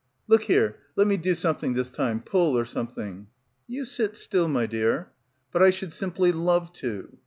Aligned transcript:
"Look 0.27 0.45
here, 0.45 0.77
let 0.95 1.05
me 1.05 1.15
do 1.15 1.35
something 1.35 1.75
this 1.75 1.91
time, 1.91 2.23
pull 2.23 2.57
or 2.57 2.65
something." 2.65 3.27
"You 3.67 3.85
sit 3.85 4.17
still, 4.17 4.47
my 4.47 4.65
dear." 4.65 5.11
"But 5.51 5.61
I 5.61 5.69
should 5.69 5.93
simply 5.93 6.31
love 6.31 6.73
to." 6.81 7.19